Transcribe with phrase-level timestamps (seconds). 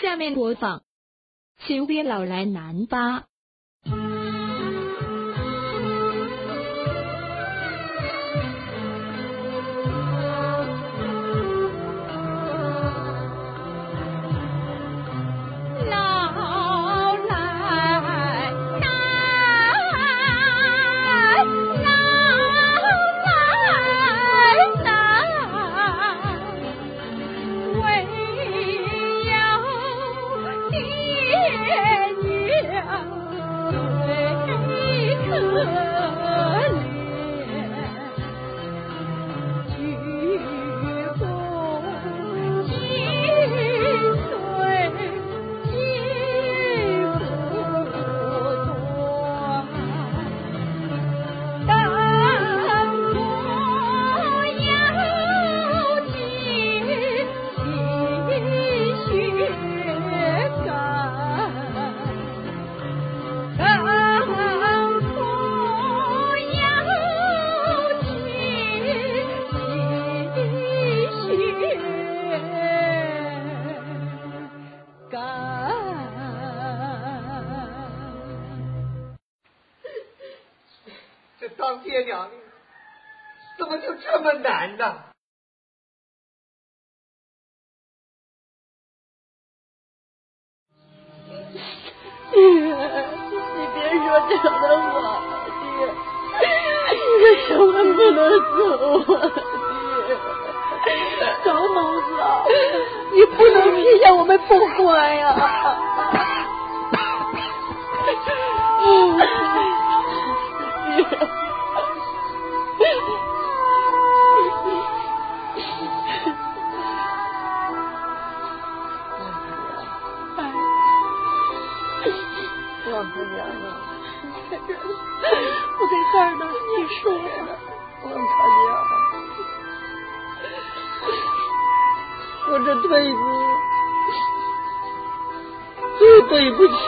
[0.00, 0.78] 下面播放
[1.68, 3.29] 《秋边老来难》吧。
[84.22, 84.84] 那么难呢？
[92.34, 92.76] 女儿，
[93.56, 94.94] 你别说这样的话，
[96.38, 96.44] 爹，
[97.18, 98.18] 你千万不能
[98.58, 98.58] 走
[99.14, 99.16] 啊，
[100.84, 100.86] 爹！
[101.42, 102.06] 长脑子，
[103.12, 105.24] 你不能撇下我们不管呀，
[110.96, 111.39] 爹！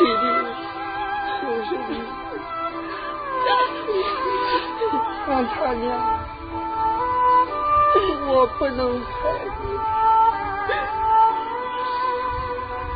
[0.03, 0.25] 弟弟，
[1.41, 1.93] 求求你，
[5.29, 5.85] 让他娘，
[8.27, 9.13] 我不能害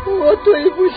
[0.04, 0.96] 你，我对不起。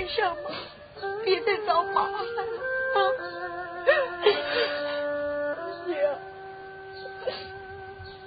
[0.00, 0.50] 便埋上吧，
[1.24, 3.12] 别再找麻烦了。
[5.86, 6.18] 娘，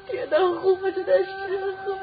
[0.07, 1.31] 爹在活着的时
[1.83, 1.93] 候，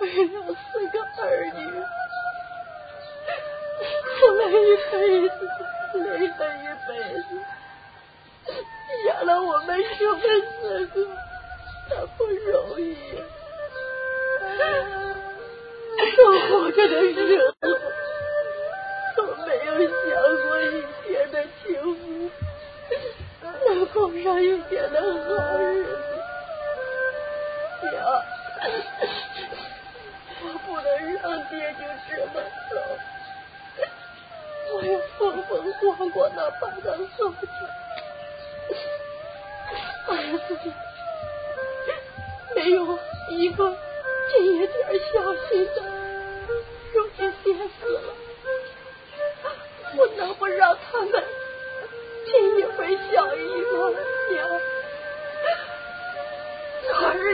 [0.00, 1.60] 为了四个儿女，
[4.18, 4.92] 苦了一辈
[5.28, 5.34] 子，
[5.94, 7.28] 累了一辈子。
[9.06, 10.24] 养了我们兄妹
[16.90, 17.68] 的时候，
[19.16, 19.88] 都没有想
[20.48, 20.64] 过一
[21.04, 22.30] 天的幸福，
[23.40, 23.94] 能碰
[24.24, 25.06] 上一天的好
[25.58, 25.90] 日子。
[27.82, 27.92] 娘，
[30.42, 32.34] 我不能让爹就这么
[32.68, 32.72] 走，
[34.72, 36.84] 我要风风光光的把他
[37.16, 37.38] 送走。
[40.08, 40.12] 儿
[40.48, 40.48] 子
[42.56, 43.76] 没有一个
[44.32, 44.70] 这一点
[45.12, 45.14] 孝
[45.48, 45.78] 心的，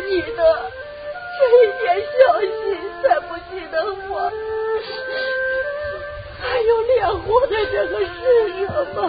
[0.07, 0.71] 儿女的
[1.39, 2.49] 这一点孝心
[3.03, 3.75] 再不记得
[4.09, 4.31] 我，
[6.41, 8.07] 还有脸活在这个世
[8.67, 9.01] 上吗？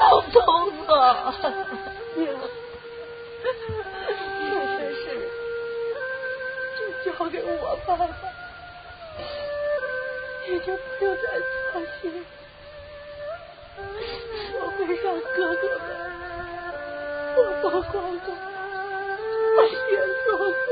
[0.00, 0.76] 老头子，
[2.16, 2.22] 娘，
[3.42, 3.48] 这
[4.52, 5.02] 件事
[6.78, 6.80] 就
[7.10, 7.52] 交给我
[7.86, 7.88] 吧，
[10.48, 12.02] 你就不用再操心，
[17.72, 18.36] 们风风光光
[19.56, 19.72] 把爹
[20.26, 20.68] 送走。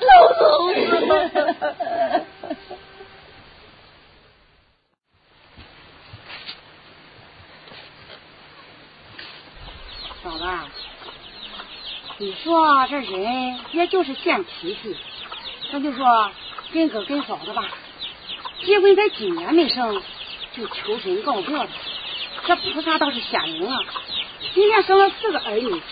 [0.00, 0.40] 老头
[0.74, 0.78] 子，
[10.22, 10.44] 嫂子，
[12.18, 14.96] 你说这人也就是贱脾气，
[15.72, 16.30] 咱就说
[16.72, 17.68] 跟哥跟嫂子吧，
[18.64, 20.02] 结婚才几年没生，
[20.56, 21.68] 就求神告佛的，
[22.46, 23.84] 这菩萨倒是显灵了，
[24.54, 25.82] 今天生了四个儿女，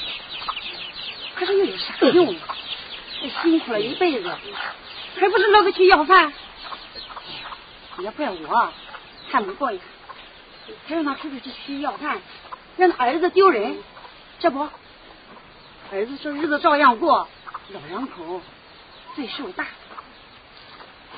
[1.35, 2.57] 可是又有啥用啊？
[3.43, 4.35] 辛苦了一辈子，
[5.19, 6.33] 还不是落个去要饭？
[7.99, 8.73] 也怪我
[9.31, 9.81] 看不过眼，
[10.87, 12.21] 还让他出去去要饭，
[12.77, 13.77] 让他儿子丢人。
[14.39, 14.69] 这不，
[15.93, 17.29] 儿子说日子照样过，
[17.73, 18.41] 老两口
[19.15, 19.67] 岁数大，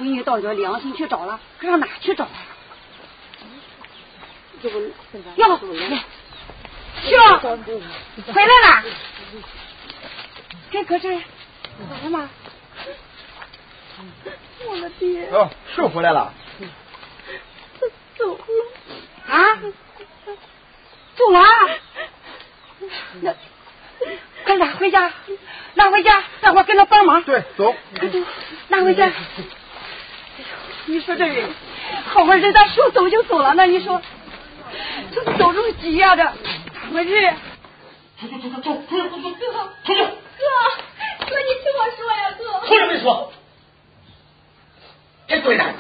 [0.02, 2.30] 闺女倒着良心去找了，可上哪去找啊？
[4.60, 4.80] 这不，
[5.36, 5.60] 哟，
[7.04, 7.56] 秀，
[8.32, 8.82] 回来了，
[10.72, 11.16] 这可是。
[11.88, 12.28] 咋了吗？
[14.66, 15.28] 我的爹。
[15.30, 16.34] 哦，是回来了。
[18.18, 18.44] 走了。
[19.28, 19.58] 啊？
[21.14, 21.40] 走了？
[23.20, 23.36] 那，
[24.44, 25.12] 快拉回家，
[25.74, 27.22] 拉回家，让我跟他帮忙。
[27.22, 27.72] 对，走。
[28.68, 29.12] 拉回家。
[30.92, 31.48] 你说这人，
[32.04, 34.02] 好好人，他说走就走了，那你说，
[35.10, 36.34] 这走路急呀，这咋
[36.92, 37.32] 回事？
[38.20, 39.46] 走走走走走，出去出去出去。
[39.86, 40.04] 哥。
[41.24, 42.44] 哥，你听我说呀，哥。
[42.66, 43.32] 说也没说，
[45.26, 45.72] 该搁哪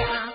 [0.00, 0.29] 家。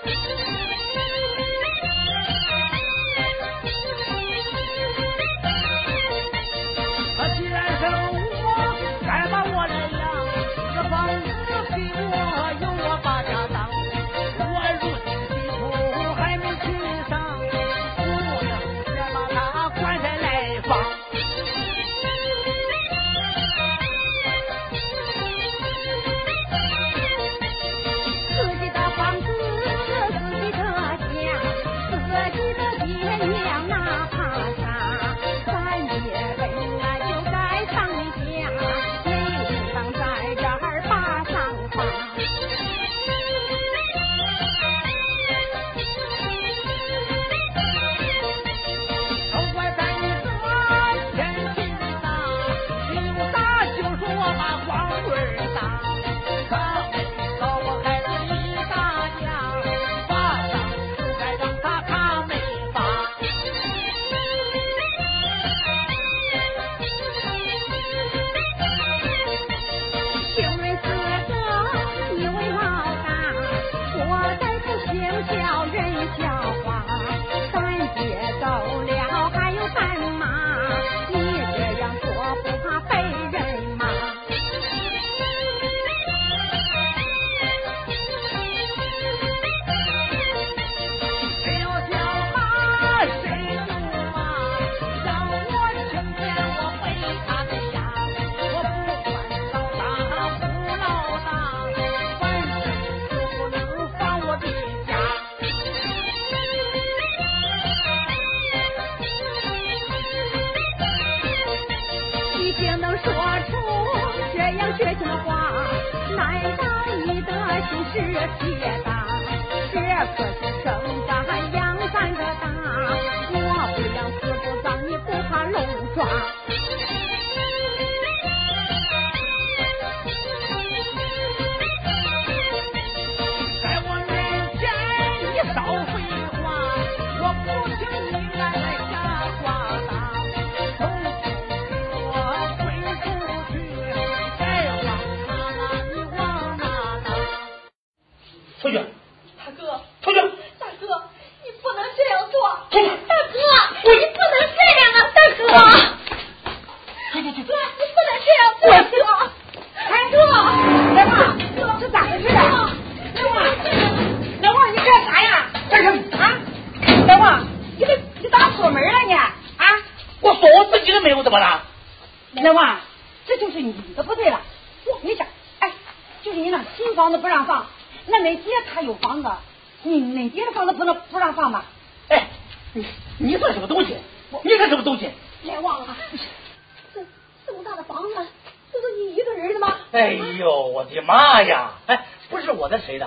[192.56, 193.00] 搁哪去。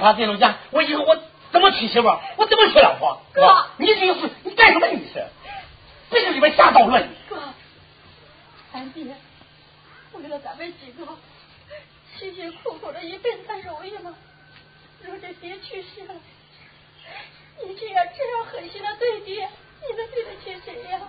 [0.00, 1.16] 他进了家，我以后我
[1.50, 2.08] 怎么娶媳妇？
[2.36, 3.22] 我怎么娶老婆？
[3.32, 4.86] 哥，你这个是你干什么？
[4.88, 5.24] 你是，
[6.10, 7.08] 在这里面瞎捣乱？
[7.28, 7.36] 哥，
[8.72, 9.04] 俺爹
[10.12, 11.06] 为了咱们几个
[12.18, 14.14] 辛辛苦苦的一辈子容易吗？
[15.02, 16.14] 如今爹去世了，
[17.64, 19.48] 你这样这样狠心的对爹，
[19.80, 21.00] 你能对得起谁呀？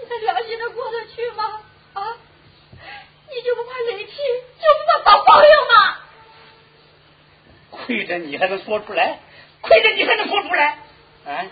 [0.00, 1.60] 你的良心能过得去吗？
[1.94, 2.16] 啊？
[3.28, 4.12] 你就不怕人气？
[4.12, 5.96] 就不怕遭报应吗？
[7.70, 9.18] 亏着你还能说出来，
[9.60, 10.78] 亏着你还能说出来，
[11.26, 11.46] 啊！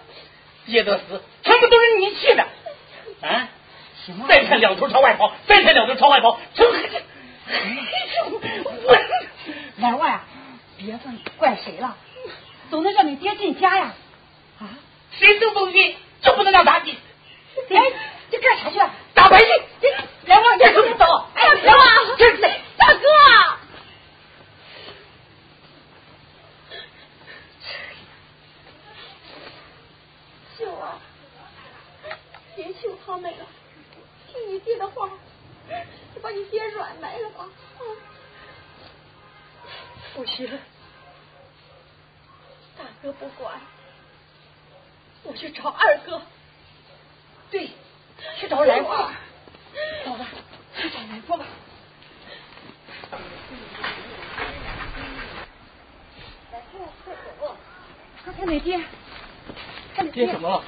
[0.66, 2.46] 爹的死全部都是你气的，
[3.20, 3.48] 啊！
[4.28, 6.80] 再看两头朝外跑，再看两头朝外跑，这我
[9.78, 10.24] 老万呀，
[10.78, 11.96] 别问怪谁了，
[12.70, 13.94] 总能让你爹进家呀，
[14.60, 14.68] 啊！
[15.12, 16.96] 谁都能进，就不能让他进。
[17.70, 17.82] 哎，
[18.30, 18.78] 你干啥去？
[19.14, 19.46] 打牌去。
[20.26, 21.04] 来旺，别走。
[21.34, 21.86] 哎呀，来旺，
[22.76, 23.08] 大哥。
[32.56, 33.44] 别求他们了，
[34.28, 35.10] 听你爹的话，
[36.14, 37.46] 就把你爹软埋了吧。
[40.14, 40.48] 不行，
[42.78, 43.60] 大哥不管，
[45.24, 46.22] 我去找二哥。
[47.50, 47.70] 对，
[48.38, 48.88] 去找来福。
[50.04, 50.24] 嫂子，
[50.76, 51.44] 去找来福吧。
[56.52, 57.56] 来福，快走！
[58.24, 58.80] 快看那爹，
[59.94, 60.62] 看爹怎么了？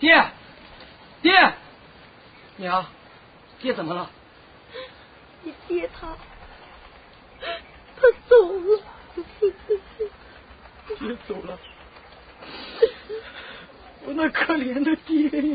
[0.00, 0.24] 爹，
[1.22, 1.52] 爹，
[2.56, 2.86] 娘，
[3.60, 4.10] 爹怎么了？
[5.42, 6.16] 你爹他。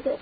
[0.03, 0.19] that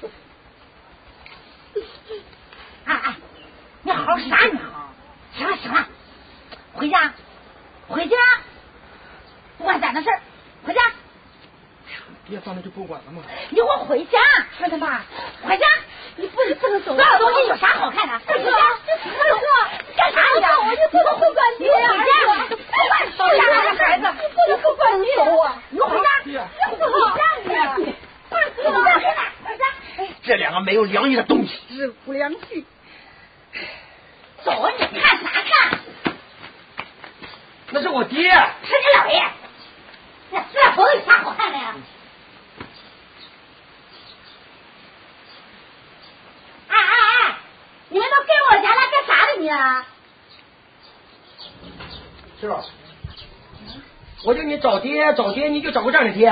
[55.14, 56.32] 找爹，你就找个这样的爹。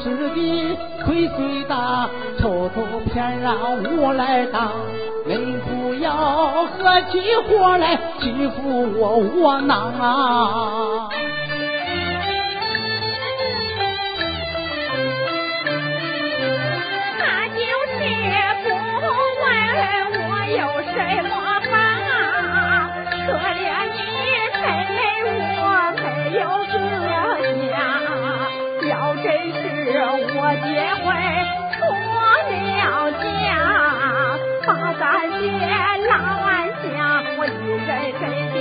[0.00, 2.08] 吃的亏最大
[2.40, 3.54] 偷偷骗让
[3.98, 4.72] 我来当
[5.26, 11.08] 人不要合起伙来欺负我窝囊啊。
[17.18, 18.00] 他就是
[18.62, 19.04] 不问
[20.28, 20.60] 我有
[20.92, 20.94] 什
[21.28, 21.30] 么
[21.70, 21.72] 法
[23.26, 23.98] 可怜你
[24.52, 24.60] 身
[24.96, 25.00] 为
[25.58, 25.62] 我
[26.02, 26.02] 没
[26.40, 26.42] 有
[29.22, 29.62] 真是
[30.34, 31.06] 我结婚
[31.78, 33.54] 出了家
[34.66, 35.02] 把咱
[35.40, 35.46] 爹
[36.08, 37.48] 拉下家我一
[37.86, 38.51] 根根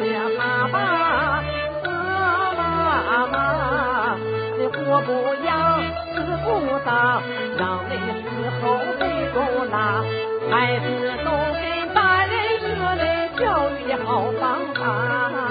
[0.00, 1.42] 为了妈爸
[1.82, 1.90] 和
[2.56, 4.16] 妈妈，
[4.56, 5.10] 死活不
[5.44, 5.82] 养，
[6.14, 6.46] 死不
[6.84, 7.22] 当，
[7.56, 8.62] 让的时候
[8.98, 9.02] 背
[9.32, 9.36] 锅
[9.70, 10.02] 拉，
[10.50, 10.86] 孩子
[11.24, 12.64] 都跟大人学
[12.96, 13.40] 来教
[13.70, 14.42] 育的好方
[14.74, 15.41] 法。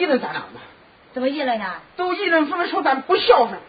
[0.00, 0.60] 议论咱俩吗？
[1.12, 1.66] 怎么议论呢？
[1.96, 3.60] 都议论纷纷说咱不孝顺，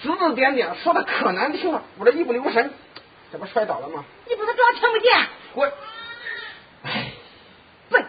[0.00, 1.82] 指指点点说的可难听了。
[1.98, 2.70] 我这一不留神，
[3.32, 4.04] 这不摔倒了吗？
[4.28, 5.26] 你不是装听不见？
[5.54, 5.72] 滚！
[6.84, 7.10] 哎，
[7.90, 8.04] 笨！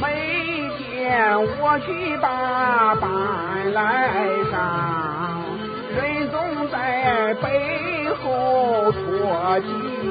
[0.00, 2.96] 每天我去班
[3.74, 4.14] 来
[4.50, 5.44] 上，
[5.94, 10.01] 人总在背后戳脊。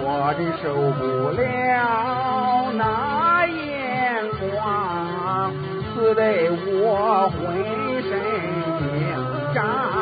[0.00, 5.52] 我的受不了那眼光
[5.94, 7.38] 刺得我浑
[8.02, 8.10] 身
[8.78, 8.86] 紧
[9.52, 9.97] 张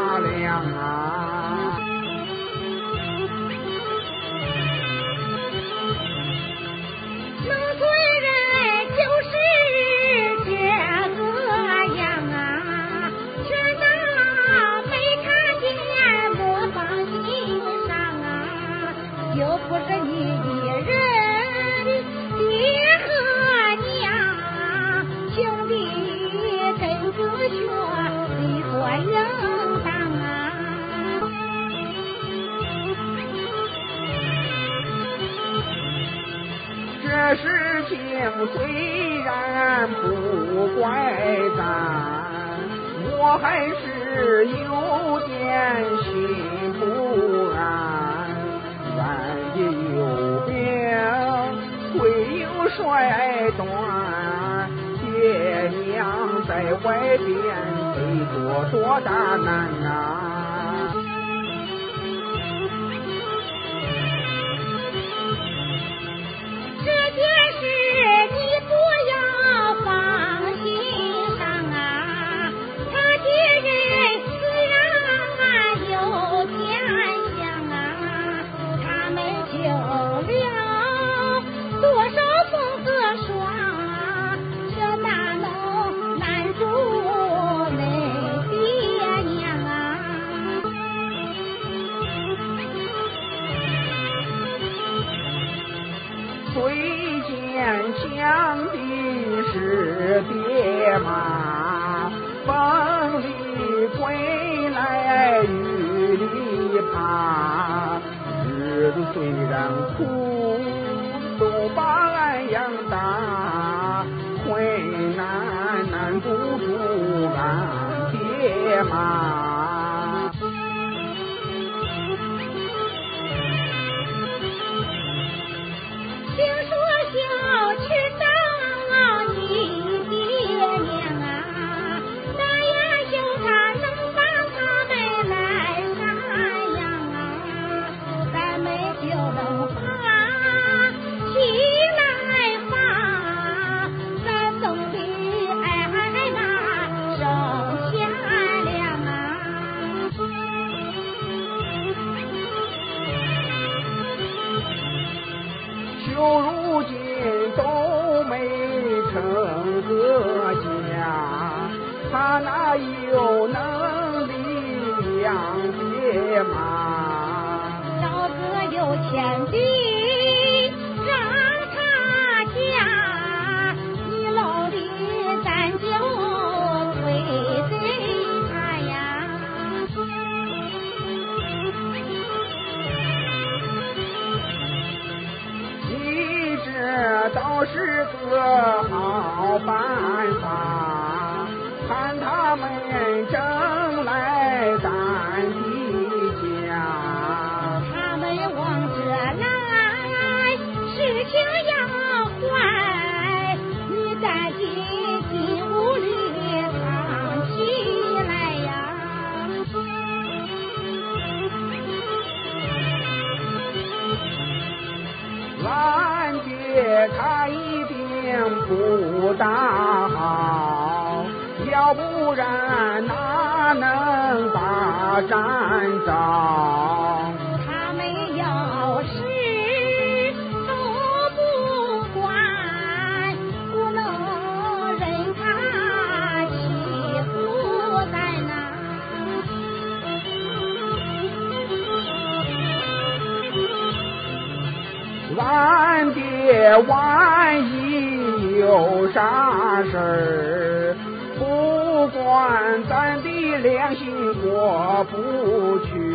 [245.35, 250.97] 万爹万一有啥事儿，
[251.39, 254.07] 不管咱的良心
[254.43, 256.06] 过不去。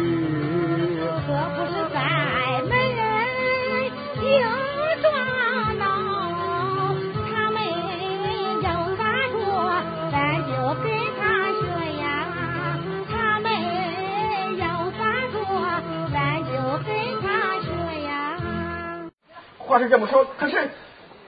[19.71, 20.69] 话是这么说，可是，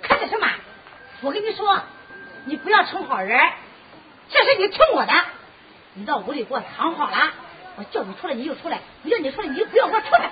[0.02, 0.48] 看的什么？
[1.22, 1.82] 我跟你说，
[2.46, 3.40] 你不要成好人，
[4.30, 5.14] 这是你听我的，
[5.94, 7.32] 你到屋里给我藏好了。
[7.78, 10.30] 我叫你出来你就出来，我叫你出来你就不要给我出来。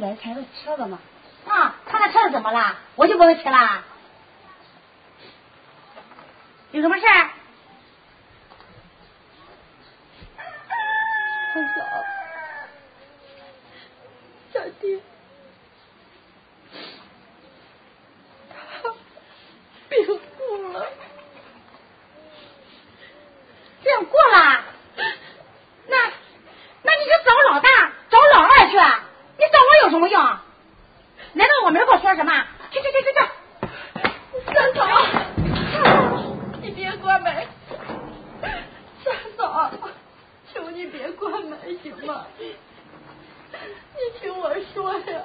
[0.00, 0.98] 来他的车子嘛。
[1.46, 2.76] 啊他的车子怎么了？
[2.96, 3.84] 我就不能骑了。
[6.72, 7.30] 有什么事儿？
[14.52, 15.02] 小弟。
[41.18, 42.26] 关门行吗？
[43.50, 45.22] 你听我说呀。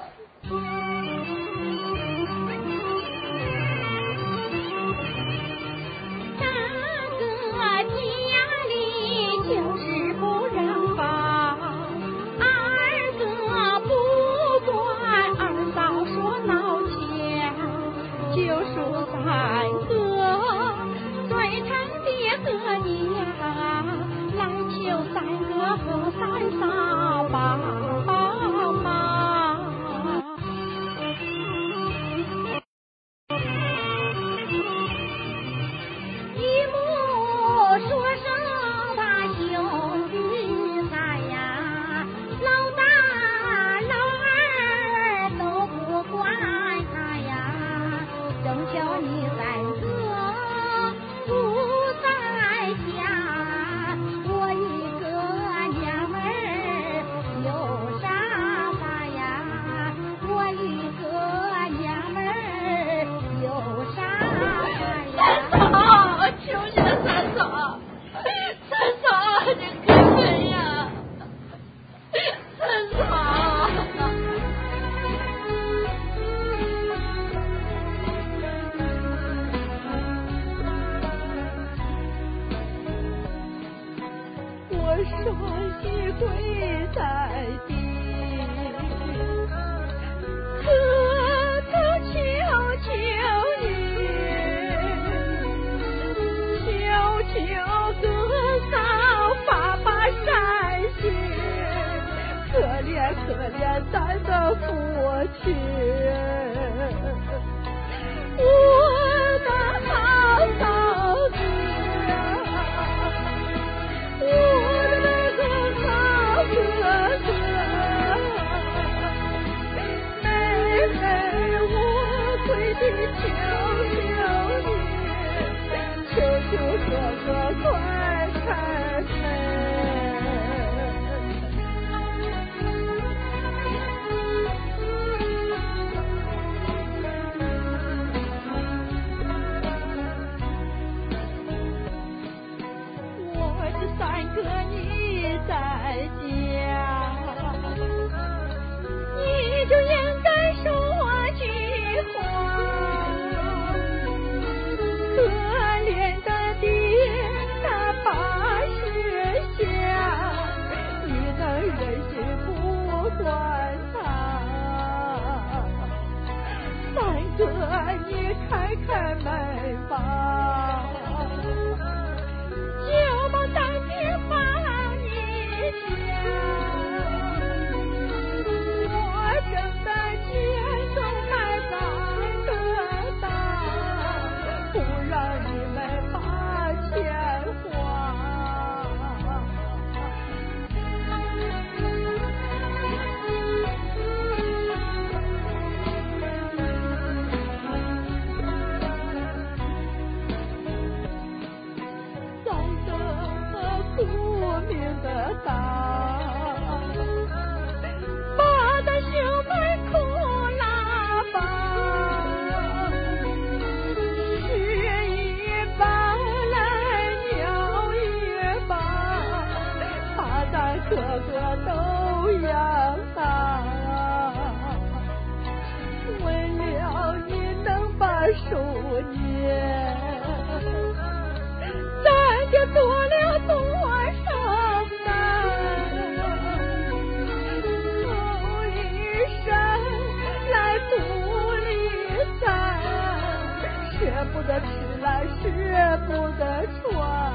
[246.08, 247.33] 不得宠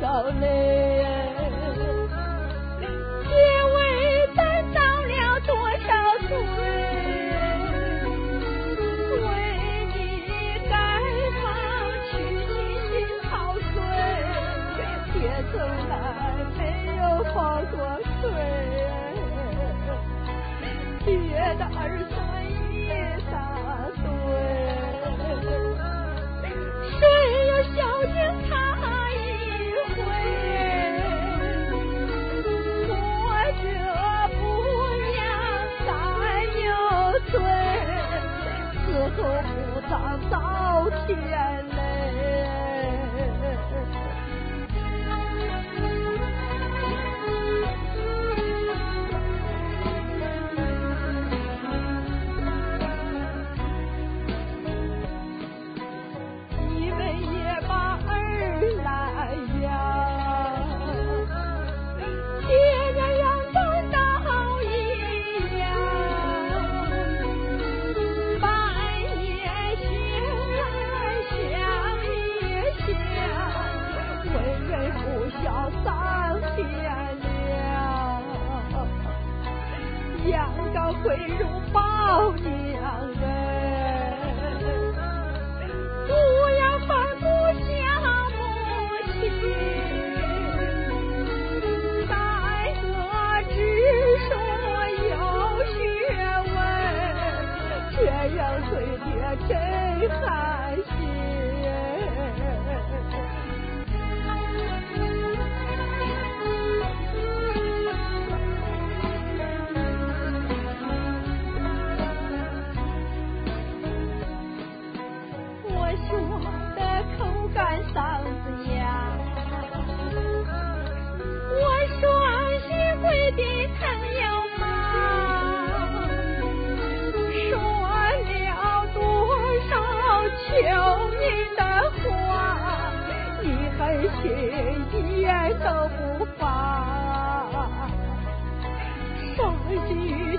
[0.00, 0.77] 少泪。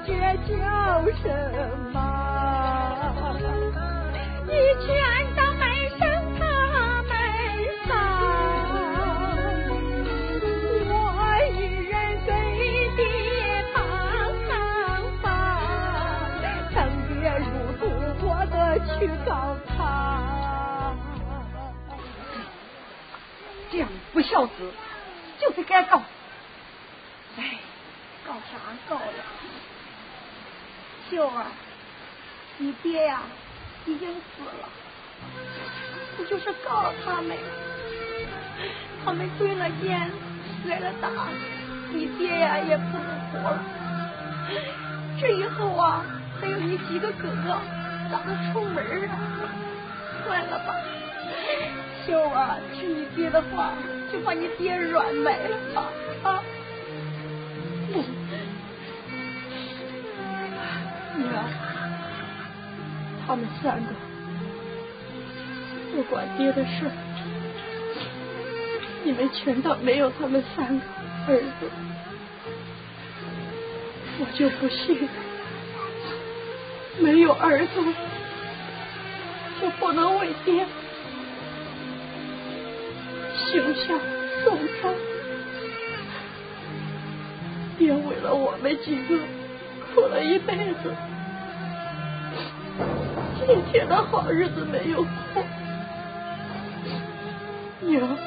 [0.09, 0.51] 爹叫
[1.21, 1.23] 什
[1.93, 1.95] 么？
[4.47, 4.51] 一
[4.87, 4.89] 见
[5.35, 5.63] 到没
[5.99, 6.01] 生
[6.39, 6.41] 他
[7.03, 7.11] 们
[7.87, 7.89] 丧，
[10.89, 10.91] 我
[11.53, 11.53] 一
[11.85, 11.93] 人
[12.25, 12.27] 给
[12.95, 12.99] 爹
[13.71, 13.77] 把
[14.47, 14.49] 丧
[15.21, 15.23] 放，
[16.73, 17.45] 等爹入
[17.77, 17.81] 土，
[18.25, 18.57] 我得
[18.97, 18.97] 去
[19.27, 19.29] 告
[19.77, 19.77] 他。
[23.71, 24.51] 这样不孝子，
[25.39, 26.01] 就是该告。
[31.09, 31.45] 秀儿
[32.57, 33.21] 你爹呀
[33.85, 34.69] 已经死了
[36.17, 37.35] 你就是告了他们
[39.03, 40.11] 他们蹲了监
[40.69, 41.09] 挨了打
[41.91, 43.63] 你爹呀也不能活了。
[45.19, 46.05] 这以后啊
[46.39, 47.57] 还有你几个哥哥
[48.11, 49.17] 咋能出门啊
[50.23, 50.75] 算了吧。
[52.05, 53.73] 秀儿啊听你爹的话
[54.11, 55.85] 就把你爹软埋了吧
[56.23, 56.43] 啊。
[61.31, 61.45] 然，
[63.25, 63.91] 他们三个
[65.95, 66.89] 不管爹的事，
[69.03, 70.85] 你们全当没有他们三个
[71.27, 71.69] 儿子，
[74.19, 75.07] 我就不信
[76.99, 77.93] 没有儿子
[79.61, 80.65] 就不能为爹
[83.51, 83.93] 行下
[84.43, 84.93] 送葬。
[87.77, 89.17] 爹为了我们几个
[89.93, 90.93] 苦了一辈子。
[93.49, 95.43] 一天的好日子没有过。
[97.81, 98.17] 娘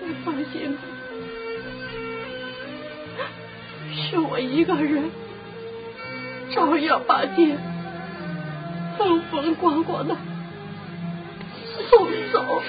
[0.00, 0.78] 你放心吧
[3.90, 5.10] 是我一个人
[6.54, 7.56] 照样把爹
[8.96, 10.16] 风风光光的
[11.90, 12.62] 送走。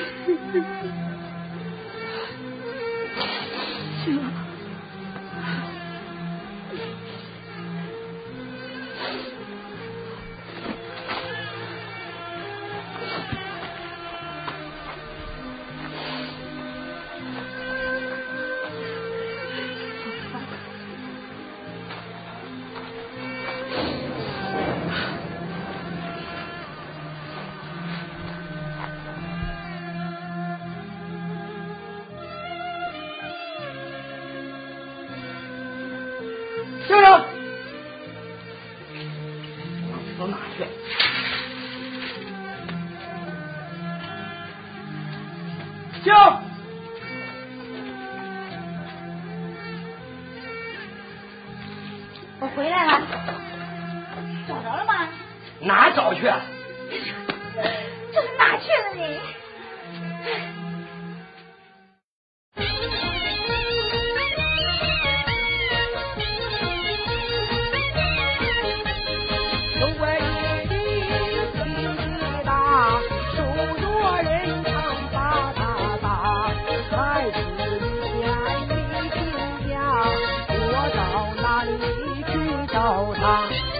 [82.72, 83.79] 告他。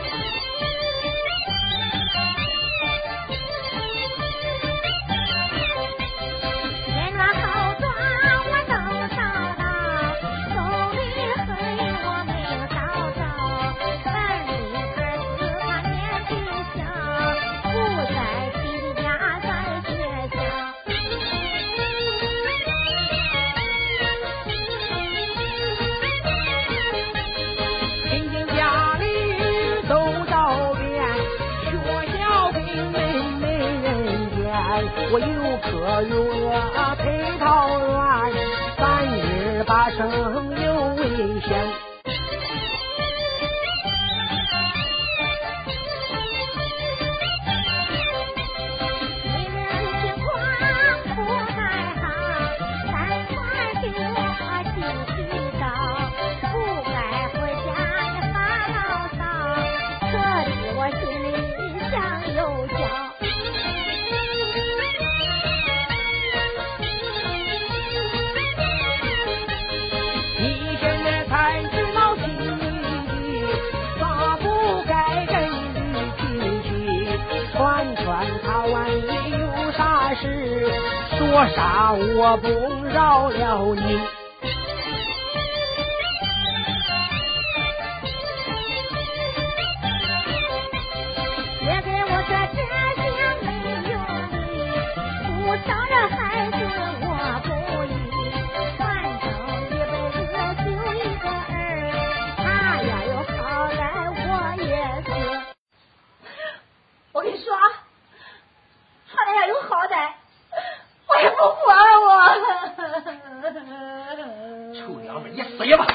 [115.28, 115.88] 你死一吧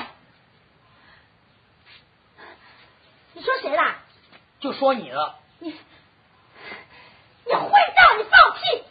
[3.32, 3.96] 你说谁啦
[4.60, 8.84] 就说你了你你混账你放屁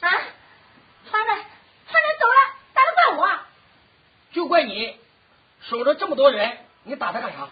[0.00, 0.10] 啊
[1.10, 1.44] 他们
[1.86, 3.38] 他们走了咋能怪我
[4.32, 4.96] 就怪你
[5.60, 7.48] 守着这么多人你打他干啥？